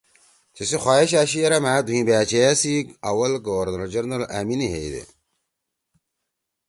تیسی 0.53 0.77
خواہش 0.83 1.09
أشی 1.21 1.39
یِرأ 1.43 1.59
مھأ 1.63 1.73
دھوئں 1.85 2.05
بأچیئا 2.07 2.49
سی 2.61 2.73
اول 3.09 3.31
گورنر 3.47 3.87
جنرل 3.93 4.23
أمینے 4.39 4.67
ہیئی 4.73 4.89
دے 4.93 5.03